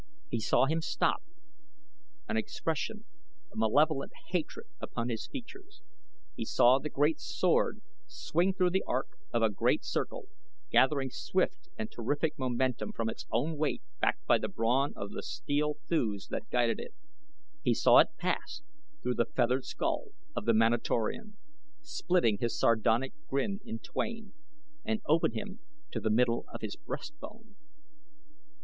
[0.31, 1.21] He saw him stop,
[2.27, 3.05] an expression
[3.51, 5.83] of malevolent hatred upon his features.
[6.35, 10.27] He saw the great sword swing through the arc of a great circle,
[10.71, 15.21] gathering swift and terrific momentum from its own weight backed by the brawn of the
[15.21, 16.95] steel thews that guided it;
[17.61, 18.63] he saw it pass
[19.03, 20.05] through the feathered skull
[20.35, 21.37] of the Manatorian,
[21.83, 24.33] splitting his sardonic grin in twain,
[24.83, 25.59] and open him
[25.91, 27.55] to the middle of his breast bone.